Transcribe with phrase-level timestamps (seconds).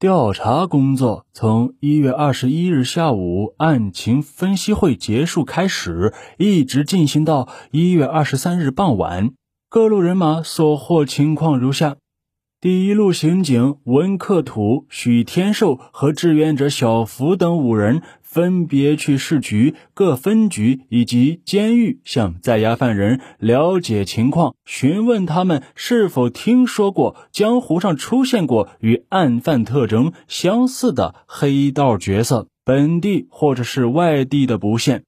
[0.00, 9.32] 调查工作从一月二十一日下午案情分析会结束开始，一直进行到一月二十三日傍晚。
[9.68, 11.96] 各路人马所获情况如下。
[12.60, 35.04] 第一路刑警文克土、许天寿和志愿者小福等五人分别去市局、各分局以及监狱，向在押犯人了解情况，询问他们是否听说过江湖上出现过与案犯特征相似的黑道角色，本地或者是外地的不限。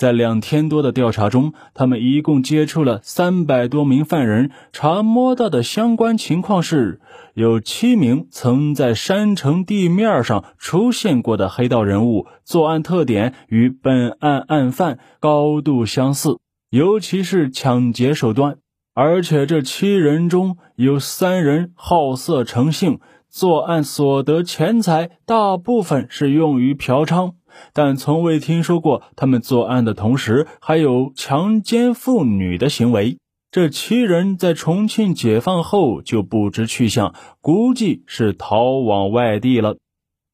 [0.00, 4.50] 在两天多的调查中，他们一共接触了三百多名犯人。
[4.72, 7.02] 查摸到的相关情况是，
[7.34, 16.38] 有七名曾在山城地面上出现过的黑道人物，作案特点与本案案犯高度相似，
[16.70, 18.56] 尤其是抢劫手段。
[18.94, 27.34] 而且这七人中有三人好色成性，作案所得钱财大部分是用于嫖娼。
[27.72, 33.18] 但从未听说过他们作案的同时还有强奸妇女的行为。
[33.50, 39.76] 这七人在重庆解放后就不知去向，估计是逃往外地了。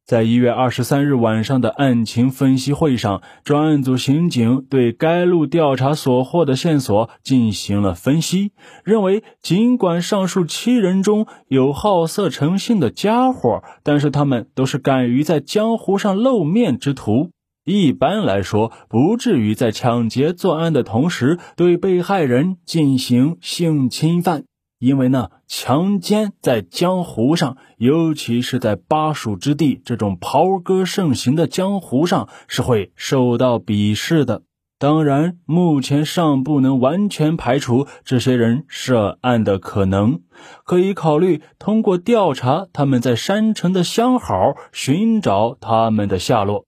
[0.07, 8.53] 在一月二十三日晚上的案情分析会上，专案组刑警对该路调查所获的线索进行了分析，
[8.85, 17.31] 认为尽管上述七人中有好色成性的家伙，但是他们都是敢于在江湖上露面之徒，
[17.65, 24.45] 一般来说不至于在抢劫作案的同时对被害人进行性侵犯。
[24.79, 34.43] 因为呢，强奸在江湖上，尤其是在巴蜀之地这种袍哥盛行的江湖上，是会受到鄙视的。
[34.79, 40.21] 当然，目前尚不能完全排除这些人涉案的可能，
[40.65, 46.67] 可以考虑通过调查他们在山城的相好，寻找他们的下落。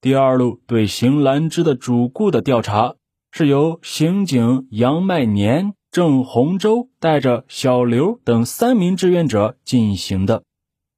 [0.00, 2.94] 第二路对邢兰芝的主顾的调查，
[3.30, 5.74] 是由刑警杨麦年。
[5.92, 10.42] 郑洪洲带着小刘等三名志愿者进行的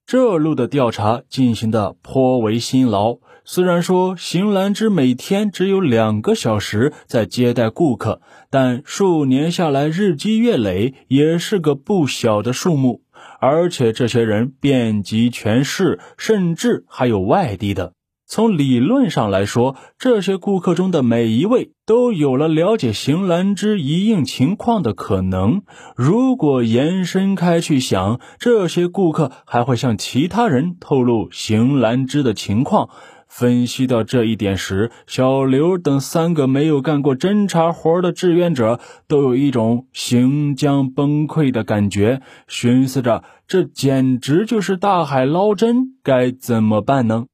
[0.07, 3.19] 这路的调查进行的颇为辛劳。
[3.45, 13.03] 虽然说邢兰芝每天只有两个小时在接待顾客，但数年下来日积月累，也是个不小的数目。
[13.41, 17.95] 而且这些人遍及全市，甚至还有外地的。
[18.27, 25.63] 从理论上来说，这些顾客中的每一位都有了了解邢兰芝一应情况的可能。
[25.95, 32.89] 如果延伸开去想，这些顾客还会向其他人透露邢兰芝的情况。
[33.29, 47.27] 分析到这一点时，小刘等三个没有干过侦查活的志愿者都有一种行将崩溃的感觉，寻思着这简直就是大海捞针，该怎么办呢？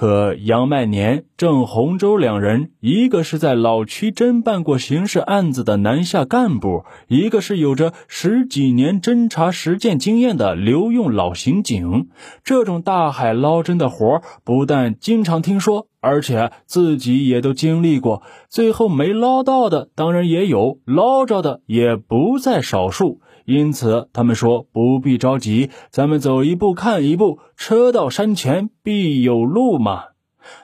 [0.00, 12.08] 可杨麦年、郑洪洲两人，一个是在老区侦办过刑事案子的南下干部，一个是有着十几年侦查实践经验的留用老刑警。
[12.42, 18.22] 这种大海捞针的活不但经常听说，而且自己也都经历过。
[18.48, 23.20] 最后没捞到的，当然也有；捞着的也不在少数。
[23.44, 30.04] 因此，他们说不必着急，咱们走一步看一步，车到山前必有路嘛。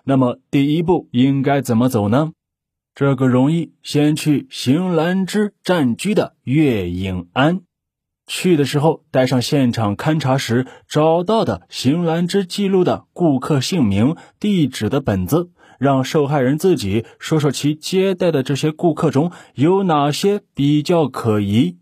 [0.05, 2.33] 那么，第一步应该怎么走呢？
[2.95, 7.61] 这个容易，先去邢兰芝暂居的月影庵。
[8.27, 21.77] 去的时候带上现场勘查时找到的邢兰芝记录的顾客姓名、地址的本子，让受害人自己说说其接待的这些顾客中有哪些比较可疑。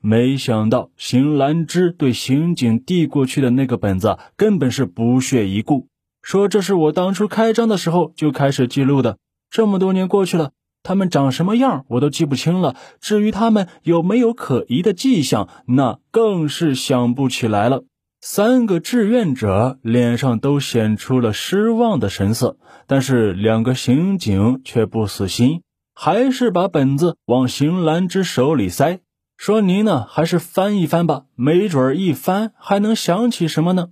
[0.00, 5.88] 没想到，邢兰芝对刑警递过去的那个本子根本是不屑一顾，
[6.22, 9.18] 说：“这是我当初开张的时候就开始记录的，
[9.50, 10.50] 这么多年过去了，
[10.82, 12.76] 他们长什么样我都记不清了。
[13.00, 17.84] 至于他们有没有可疑的迹象，那更是想不起来了。”
[18.22, 22.56] 三个志愿者脸上都显出了失望的神色，
[22.88, 25.62] 但是两个刑警却不死心，
[25.94, 28.98] 还是把本子往邢兰芝手里塞。
[29.36, 33.88] 说您呢，还是翻一翻吧，没准一翻还能想起什么呢？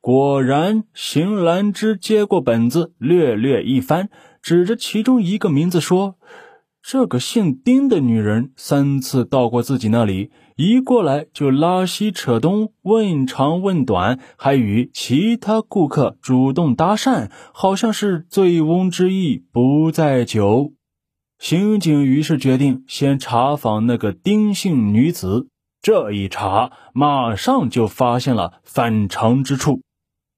[0.00, 4.10] 果然，邢兰芝接过本子，略略一翻，
[4.42, 6.16] 指着其中一个名字说
[6.84, 20.74] ：“这个姓丁的女人三次到过自己那里，一过来就拉稀扯东，问长问短，还与其他顾客主动搭讪，好像是醉翁之意不在酒。”
[21.44, 25.48] 刑警于是决定先查访那个丁姓女子。
[25.82, 29.82] 这一查，马上就发现了反常之处。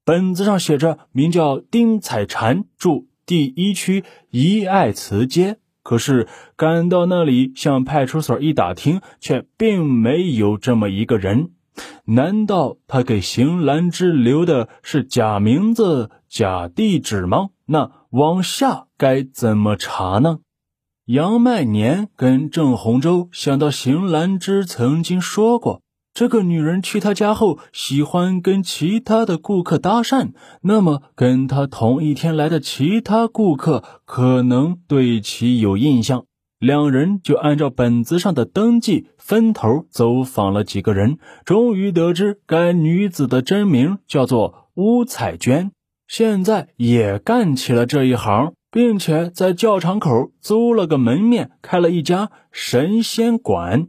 [0.03, 5.59] 本子上写着名叫丁彩婵住第一区怡爱祠街。
[5.81, 6.27] 可是
[6.57, 11.51] 赶到那里向派出所一打听，却并没有这么一个人。
[12.03, 17.51] 难道他给邢兰芝留的是假名字、假地址吗？
[17.65, 20.39] 那往下该怎么查呢？
[21.07, 25.81] 杨麦年跟郑洪洲想到邢兰芝曾经说过。
[26.13, 30.31] 这个女人去他家后，喜欢跟其他的顾客搭讪。
[30.63, 36.25] 那么，跟他同一天来的其他顾客可能对其有印象。
[36.59, 45.71] 两人就按照本子上的登记，分头走访了几个人，终于得知该女子的真名叫做乌彩娟，
[46.05, 53.87] 现在也干起了这一行，并且在教场口租了个门面，开了一家神仙馆。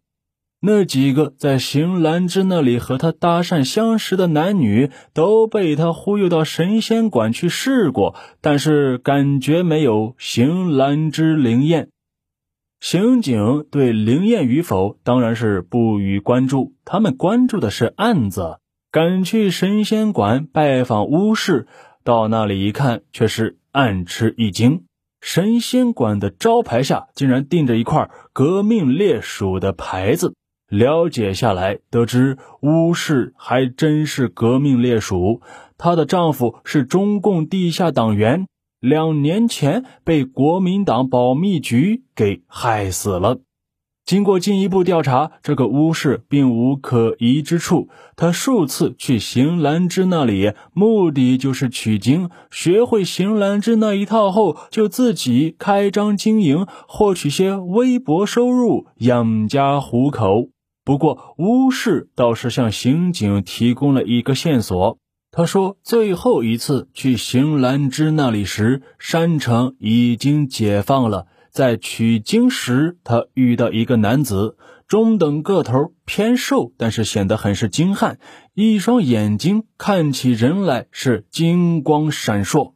[0.61, 11.91] 那几个在邢兰芝那里和他搭讪相识的男女，都被他忽悠到神仙馆去试过，但是感觉没有邢兰芝灵验。
[12.81, 18.59] 刑警对灵验与否当然是不予关注，他们关注的是案子。
[18.91, 21.69] 赶去神仙馆拜访巫师，
[22.03, 24.85] 到那里一看，却是暗吃一惊：
[25.21, 30.35] 神仙馆的招牌下竟然钉着一块“革命烈属”的牌子。
[30.69, 35.41] 了解下来，得知巫氏还真是革命烈属。
[35.79, 38.47] 她的丈夫是中共地下党员，
[38.81, 43.41] 两年前被国民党保密局给害死了。
[44.09, 47.91] 经过进一步调查，这个巫氏并无可疑之处。
[48.17, 60.49] 他数次去邢兰芝那里，目的就是取经，学会邢兰芝那一套后，就自己开张经营，获取些微薄收入，养家糊口。
[60.87, 64.97] 不过，巫氏倒是向刑警提供了一个线索。
[65.31, 71.27] 他说，最后一次去邢兰芝那里时，山城已经解放了。
[71.59, 74.57] 在取经时，他遇到一个男子，
[74.87, 78.21] 中等个头，偏瘦，但是显得很是精悍，
[78.55, 82.75] 一双眼睛看起人来是金光闪烁。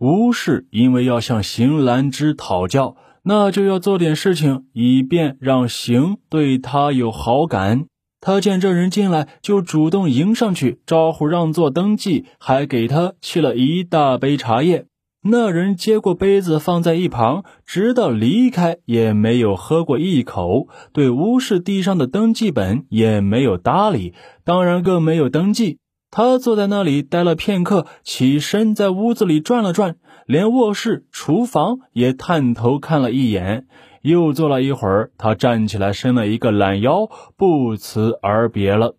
[0.00, 2.96] 巫氏因为要向邢兰芝讨教。
[3.22, 7.86] 那就要做点事情，以便让邢对他有好感。
[8.20, 14.86] 他见这人进来，就主动迎上去，招呼让座登记，还给他沏了一大杯茶叶。
[15.30, 25.78] 那人接过杯子放在一旁，直到离开也没有喝过一口，对巫氏地上的登记本也没有搭理，当然更没有登记。
[26.10, 29.96] 他坐在那里待了片刻，起身在屋子里转了转。
[30.24, 33.66] 连卧室、厨房也探头看了一眼，
[34.00, 38.96] 又坐了一会儿，他站起来，伸了一个懒腰，不辞而别了。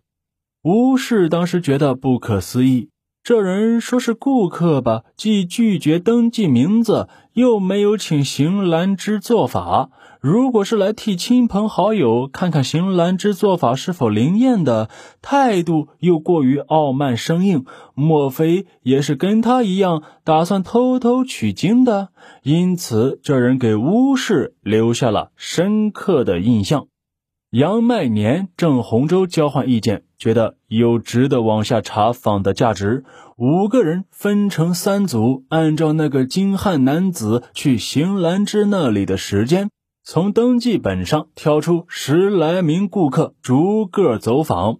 [0.62, 2.89] 吴氏当时觉得不可思议。
[3.22, 9.90] 这人说是顾客吧，既拒绝登记名字，又没有请邢兰芝做法。
[10.20, 14.88] 如果是来替亲朋好友看看邢兰芝做法是否灵验的，
[15.20, 22.08] 态度又过于傲慢生硬，莫非也是跟他一样打算偷偷取经的？
[22.42, 26.86] 因此，这人给巫氏留下了深刻的印象。
[27.50, 33.02] 杨麦年、郑洪洲交换意见，觉得有值得往下查访的价值。
[33.36, 39.68] 五个人分成三组，按照那个精悍男子去邢兰芝那里的时间，
[40.04, 44.78] 从登记本上挑出十来名顾客，逐个走访。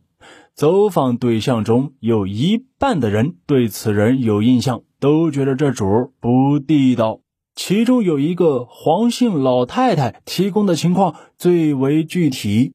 [0.54, 7.18] 走访对象中有一半的人对此人有印象，都觉得这主不地道。
[7.62, 12.73] 其中有一个黄姓老太太提供的情况最为具体。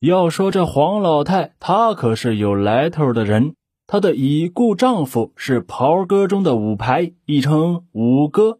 [0.00, 3.54] 要说这黄老太，她可是有来头的人。
[3.86, 8.58] 她的已故丈夫是袍哥中的五排，亦称五哥，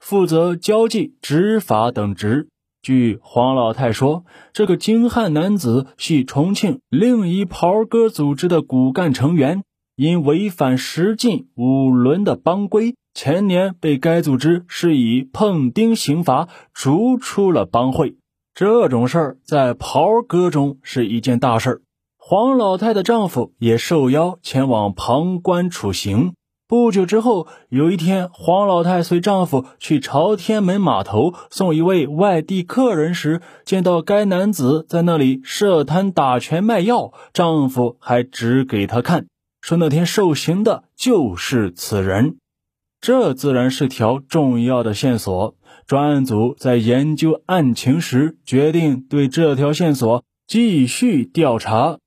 [0.00, 2.48] 负责交际、执法等职。
[2.82, 9.62] 据黄老太说，这个精悍男子系重庆另一袍哥组织的骨干成员，
[9.94, 12.96] 因违反十进五轮的帮规。
[13.16, 18.16] 前年被该组织施以碰钉刑罚，逐出了帮会。
[18.54, 21.80] 这种事儿在袍哥中是一件大事儿。
[22.18, 26.34] 黄老太的丈夫也受邀前往旁观处刑。
[26.68, 39.26] 不久之后，有一天，黄老太随丈夫去朝天门码头送一位外地客人时，见到该男子在那里设摊打拳卖药，丈夫还指给他看，
[39.62, 42.36] 说那天受刑的就是此人。
[43.00, 45.54] 这自然是条重要的线索。
[45.86, 51.98] 专案组在研究案情时，决定对这条线索继续调查。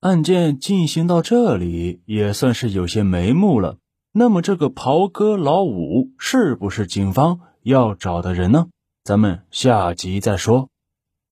[0.00, 3.78] 案件进行到这里，也算是有些眉目了。
[4.12, 8.66] 那么，这个袍哥老五是不是警方要找的人呢？
[9.02, 10.68] 咱们下集再说。